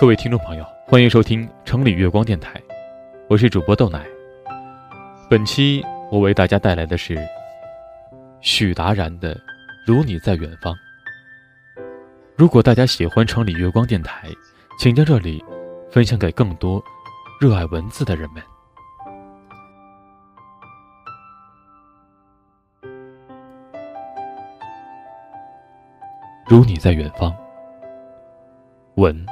[0.00, 2.60] 各位听众朋友，欢迎收听城里月光电台，
[3.28, 4.04] 我是主播豆奶。
[5.30, 7.16] 本期我为大家带来的是
[8.40, 9.36] 许达然的
[9.86, 10.74] 《如你在远方》。
[12.34, 14.28] 如果大家喜欢城里月光电台，
[14.80, 15.42] 请将这里
[15.92, 16.82] 分享给更多
[17.40, 18.42] 热爱文字的人们。
[26.48, 27.32] 如你在远方，
[28.96, 29.24] 文。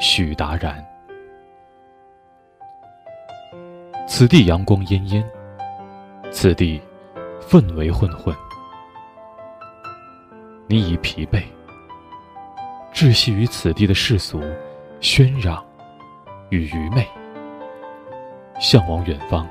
[0.00, 0.84] 许达然，
[4.06, 5.24] 此地阳光滟滟，
[6.30, 6.80] 此地
[7.40, 8.34] 氛围混混。
[10.68, 11.42] 你已疲惫，
[12.92, 14.40] 窒息于此地的世俗、
[15.00, 15.64] 喧嚷
[16.50, 17.04] 与愚昧，
[18.60, 19.46] 向往远方，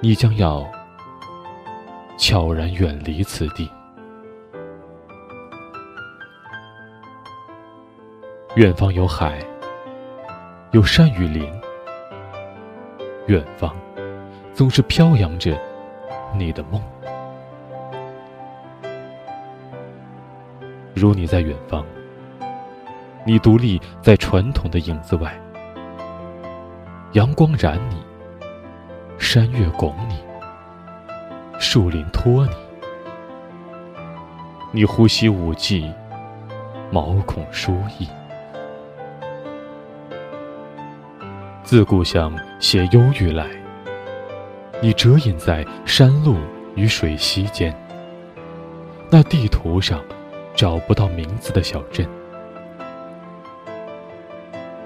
[0.00, 0.66] 你将要
[2.16, 3.70] 悄然远离此地。
[8.58, 9.38] 远方有海，
[10.72, 11.48] 有山与林。
[13.28, 13.72] 远方
[14.52, 15.56] 总是飘扬着
[16.36, 16.82] 你的梦。
[20.92, 21.86] 如你在远方，
[23.24, 25.40] 你独立在传统的影子外，
[27.12, 28.02] 阳光染你，
[29.20, 30.16] 山岳拱你，
[31.60, 32.52] 树林托你，
[34.72, 35.88] 你呼吸五季，
[36.90, 38.08] 毛孔舒逸。
[41.68, 43.46] 自故乡携忧郁来，
[44.80, 46.38] 你折隐在山路
[46.76, 47.78] 与水溪间，
[49.10, 50.02] 那地图上
[50.54, 52.08] 找不到名字的小镇。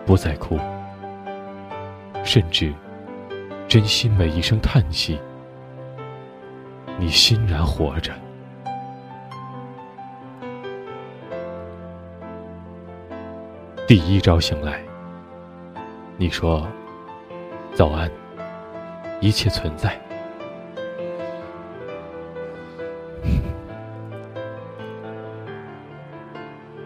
[0.05, 0.58] 不再哭，
[2.24, 2.74] 甚至
[3.69, 5.20] 珍惜每一声叹息。
[6.98, 8.12] 你欣然活着。
[13.86, 14.83] 第一朝醒来。
[16.22, 16.64] 你说
[17.74, 18.08] ：“早安，
[19.20, 20.00] 一切存在。”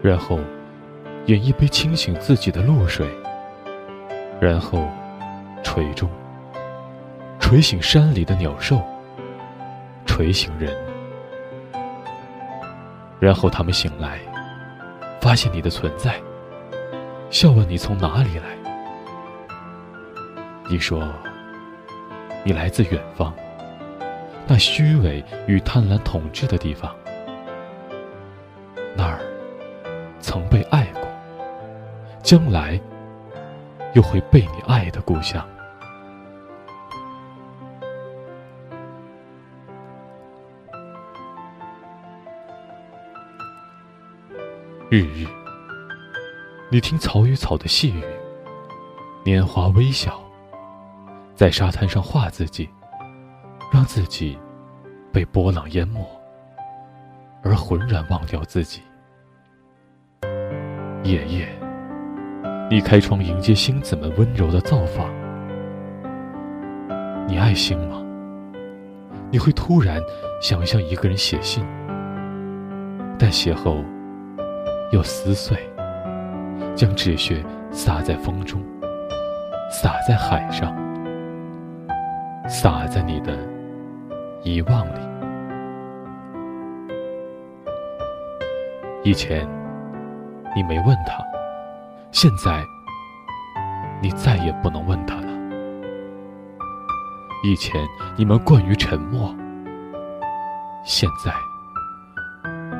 [0.01, 0.39] 然后，
[1.27, 3.07] 饮一杯清醒自己的露水。
[4.41, 4.89] 然后，
[5.61, 6.09] 锤钟，
[7.39, 8.81] 锤醒山里的鸟兽，
[10.07, 10.75] 锤醒人。
[13.19, 14.17] 然后他们醒来，
[15.21, 16.19] 发现你的存在，
[17.29, 18.56] 笑问你从哪里来。
[20.69, 21.07] 你说，
[22.43, 23.33] 你来自远方，
[24.45, 26.93] 那虚伪与贪婪统治的地方，
[28.93, 29.19] 那儿
[30.19, 31.01] 曾被爱过，
[32.21, 32.77] 将来
[33.93, 35.41] 又会被你爱的故乡。
[44.89, 45.25] 日日，
[46.69, 48.03] 你听草与草的细语，
[49.23, 50.26] 年华微笑。
[51.37, 52.67] 在沙滩上画自己，
[53.71, 54.35] 让自己
[55.13, 56.03] 被波浪淹没，
[57.43, 58.81] 而浑然忘掉自己。
[61.03, 61.47] 夜夜，
[62.71, 65.13] 你开窗迎接星子们温柔的造访。
[67.27, 68.03] 你爱星吗？
[69.29, 70.01] 你会突然
[70.41, 71.63] 想向一个人写信，
[73.19, 73.85] 但写后
[74.91, 75.55] 又撕碎，
[76.73, 78.59] 将纸屑撒在风中，
[79.69, 80.86] 洒在海上。
[82.47, 83.37] 洒在你的
[84.41, 84.99] 遗忘里。
[89.03, 89.47] 以前
[90.55, 91.23] 你没问他，
[92.11, 92.63] 现在
[94.01, 95.27] 你再也不能问他了。
[97.43, 97.85] 以前
[98.17, 99.35] 你们惯于沉默，
[100.83, 101.31] 现在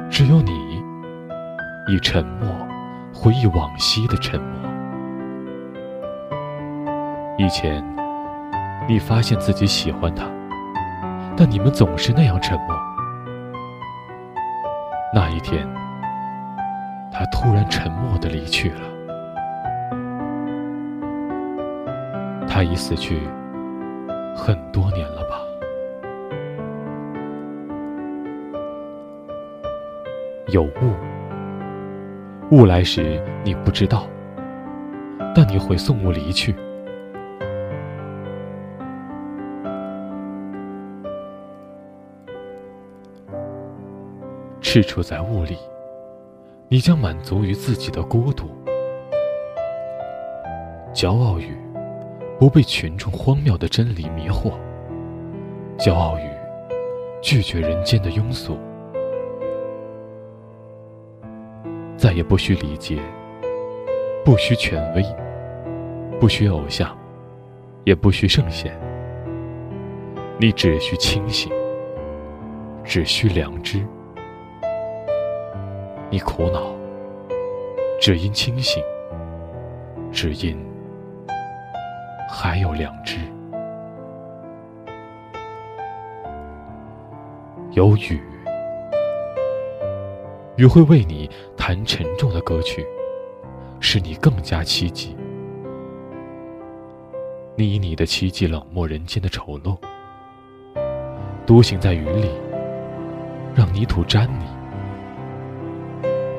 [0.10, 0.84] 只有你
[1.88, 2.50] 以沉默
[3.14, 4.70] 回忆往昔的沉默。
[7.38, 7.84] 以前。
[8.88, 10.26] 你发现自己喜欢他，
[11.36, 12.80] 但你们总是那样沉默。
[15.14, 15.68] 那一天，
[17.12, 18.82] 他突然沉默的离去了。
[22.48, 23.20] 他已死去
[24.34, 25.42] 很多年了吧？
[30.48, 30.96] 有雾，
[32.52, 34.08] 雾来时你不知道，
[35.36, 36.56] 但你会送雾离去。
[44.78, 45.58] 是处在雾里，
[46.68, 48.46] 你将满足于自己的孤独，
[50.94, 51.58] 骄傲于
[52.38, 54.52] 不被群众荒谬的真理迷惑，
[55.80, 56.30] 骄傲于
[57.24, 58.56] 拒绝人间的庸俗，
[61.98, 63.00] 再也不需礼节
[64.24, 65.04] 不需权威，
[66.20, 66.96] 不需偶像，
[67.84, 68.80] 也不需圣贤。
[70.40, 71.52] 你只需清醒，
[72.84, 73.84] 只需良知。
[76.10, 76.74] 你苦恼，
[78.00, 78.82] 只因清醒，
[80.10, 80.58] 只因
[82.30, 83.18] 还有良知。
[87.72, 88.22] 有雨，
[90.56, 92.88] 雨会为你弹沉重的歌曲，
[93.82, 95.14] 使你更加凄寂。
[97.58, 99.78] 你以你的凄寂冷漠人间的丑陋，
[101.46, 102.32] 独行在雨里，
[103.54, 104.57] 让泥土沾你。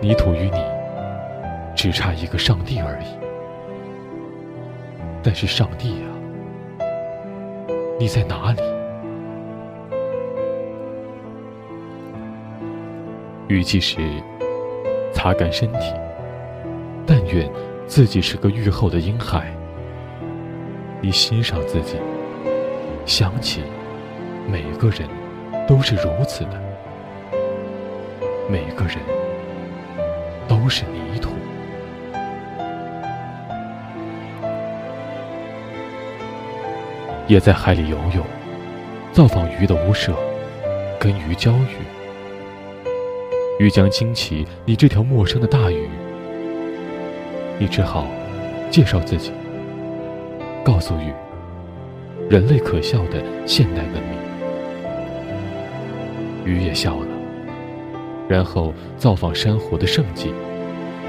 [0.01, 0.65] 泥土与你
[1.75, 3.07] 只差一个上帝而已。
[5.23, 6.09] 但是上帝啊，
[7.99, 8.63] 你在哪里？
[13.49, 13.99] 雨季时，
[15.13, 15.93] 擦干身体。
[17.07, 17.51] 但愿
[17.87, 19.53] 自己是个雨后的婴孩。
[21.01, 21.97] 你欣赏自己，
[23.07, 23.63] 想起
[24.47, 25.09] 每个人
[25.67, 26.61] 都是如此的，
[28.49, 28.99] 每个人
[30.49, 31.31] 都是泥土。
[37.27, 38.25] 也在海里游泳，
[39.13, 40.15] 造访鱼的屋舍，
[40.99, 41.77] 跟鱼交语。
[43.59, 45.89] 鱼将惊起你这条陌生的大鱼，
[47.59, 48.07] 你只好
[48.71, 49.33] 介绍自己，
[50.65, 51.13] 告诉鱼，
[52.31, 54.19] 人类可笑的现代文明。
[56.47, 57.08] 鱼也笑了，
[58.29, 60.33] 然后造访珊瑚的圣迹，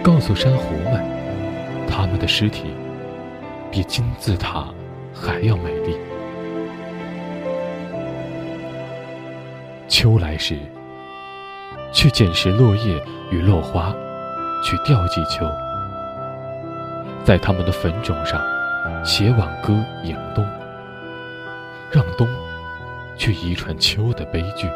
[0.01, 1.03] 告诉珊瑚们，
[1.87, 2.73] 它们的尸体
[3.69, 4.67] 比金字塔
[5.13, 5.97] 还要美丽。
[9.87, 10.57] 秋来时。
[11.91, 13.91] 去捡拾落叶与落花，
[14.63, 15.43] 去吊祭秋，
[17.23, 18.39] 在他们的坟冢上
[19.03, 19.73] 写挽歌
[20.03, 20.45] 迎冬，
[21.89, 22.27] 让冬
[23.17, 24.69] 去遗传秋的悲剧。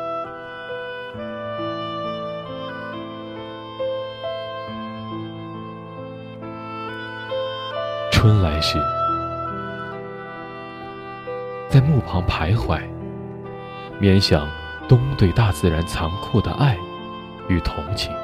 [8.23, 8.81] 春来时，
[11.67, 12.81] 在墓旁徘徊，
[13.99, 14.47] 勉想
[14.87, 16.77] 冬对大自然残酷的爱。
[17.49, 18.15] 与同情，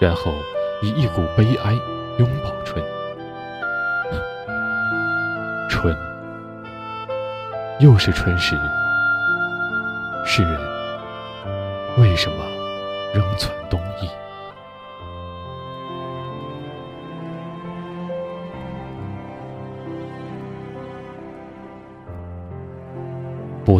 [0.00, 0.32] 然后
[0.80, 1.74] 以一股悲哀
[2.18, 2.82] 拥抱春。
[5.68, 5.94] 春，
[7.78, 8.58] 又是春时。
[10.24, 10.58] 世人
[11.98, 12.42] 为什么
[13.12, 14.08] 仍存冬意？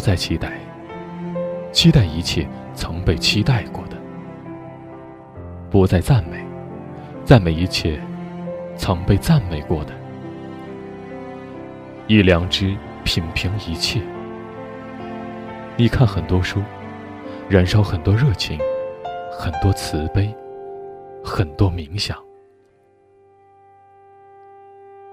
[0.07, 0.53] 再期待。
[1.73, 3.97] 期待一切曾被期待过的，
[5.69, 6.47] 不再赞美，
[7.25, 8.01] 赞美一切
[8.77, 9.93] 曾被赞美过的，
[12.07, 14.01] 一良知品评一切。
[15.77, 16.63] 你看很多书，
[17.49, 18.61] 燃烧很多热情，
[19.37, 20.33] 很多慈悲，
[21.25, 22.17] 很多冥想。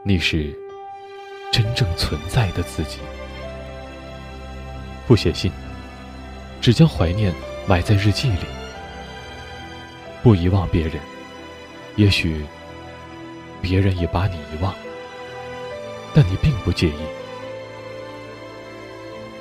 [0.06, 0.56] 你是
[1.52, 3.00] 真正存在的自己。
[5.08, 5.52] 不写信。
[6.62, 7.34] 只将怀念
[7.68, 8.46] 埋在日记里，
[10.22, 10.94] 不遗忘别人。
[11.98, 12.46] 也许
[13.62, 14.74] 别人也把你遗忘，
[16.14, 17.02] 但你并不介意。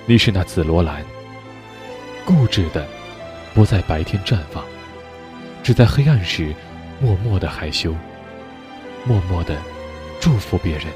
[0.05, 1.05] 你是那紫罗兰，
[2.25, 2.87] 固执的
[3.55, 4.65] 不在白天绽放，
[5.63, 6.53] 只在黑暗时
[7.01, 7.95] 默默的害羞，
[9.05, 9.57] 默默的
[10.21, 10.87] 祝福别人，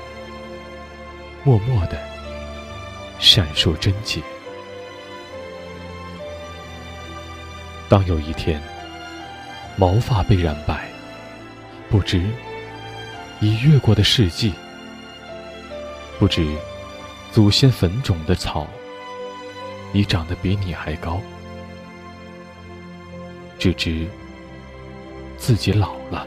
[1.44, 1.96] 默默的
[3.20, 4.20] 闪烁贞洁。
[7.88, 8.60] 当有一天，
[9.76, 10.88] 毛发被染白，
[11.88, 12.20] 不知
[13.40, 14.52] 已越过的世纪，
[16.18, 16.44] 不知
[17.30, 18.66] 祖先坟冢的草，
[19.92, 21.20] 已长得比你还高，
[23.56, 24.06] 只知
[25.38, 26.26] 自己老了。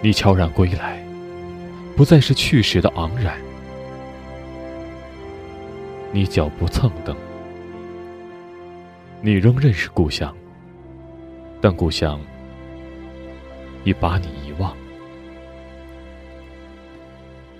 [0.00, 1.04] 你悄然归来，
[1.94, 3.38] 不再是去时的昂然，
[6.12, 7.14] 你脚步蹭蹬。
[9.22, 10.34] 你仍认识故乡，
[11.60, 12.18] 但故乡
[13.84, 14.74] 已把你遗忘。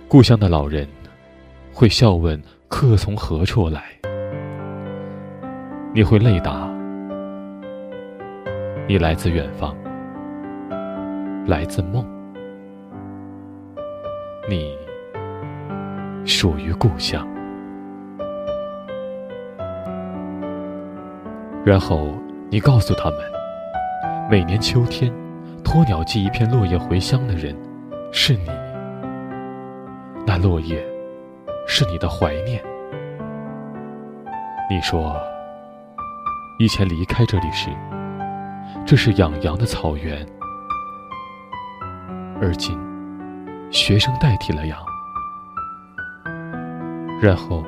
[0.07, 0.87] 故乡的老人
[1.71, 3.83] 会笑问：“客从何处来？”
[5.93, 6.67] 你会泪答
[8.89, 9.77] ：“你来自远方，
[11.45, 12.03] 来自梦。
[14.49, 14.75] 你
[16.25, 17.27] 属于故乡。”
[21.63, 22.15] 然后，
[22.49, 23.19] 你告诉他们，
[24.29, 25.13] 每年秋天，
[25.63, 27.55] 托鸟寄一片落叶回乡的人，
[28.11, 28.49] 是你。
[30.25, 30.83] 那落叶，
[31.67, 32.61] 是你的怀念。
[34.69, 35.15] 你说，
[36.57, 37.69] 以前离开这里时，
[38.85, 40.25] 这是养羊的草原，
[42.41, 42.75] 而今，
[43.69, 44.79] 学生代替了羊，
[47.21, 47.63] 然后，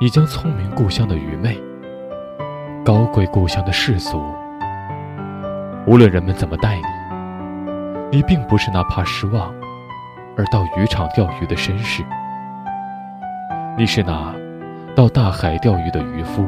[0.00, 1.60] 你将聪明故乡的愚昧，
[2.84, 4.22] 高贵故乡的世俗，
[5.88, 9.52] 无论人们怎么待你，你并不是那怕失望
[10.36, 12.04] 而到渔场钓鱼的绅士。
[13.76, 14.32] 你是那
[14.94, 16.46] 到大海钓鱼的渔夫，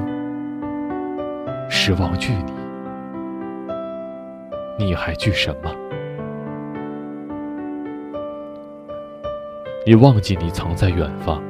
[1.68, 2.32] 失望惧
[4.78, 5.68] 你，你还惧什么？
[9.84, 11.42] 你忘记你藏在远方，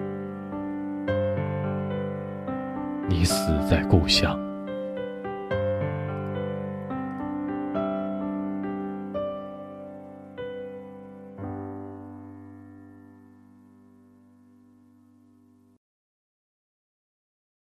[3.25, 4.50] 死在故乡。